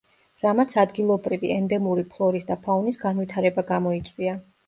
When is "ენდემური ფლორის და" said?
1.57-2.57